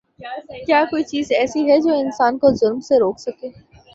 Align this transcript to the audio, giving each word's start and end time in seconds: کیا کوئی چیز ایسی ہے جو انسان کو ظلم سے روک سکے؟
کیا 0.65 0.83
کوئی 0.89 1.03
چیز 1.03 1.31
ایسی 1.31 1.61
ہے 1.69 1.77
جو 1.79 1.93
انسان 1.95 2.37
کو 2.37 2.51
ظلم 2.53 2.79
سے 2.79 2.99
روک 2.99 3.19
سکے؟ 3.19 3.49